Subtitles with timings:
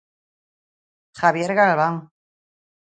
[1.21, 1.95] Javier Galván.